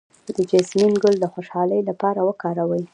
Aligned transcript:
د 0.35 0.37
جیسمین 0.49 0.93
ګل 1.03 1.15
د 1.19 1.25
خوشحالۍ 1.33 1.81
لپاره 1.89 2.19
وکاروئ 2.29 2.83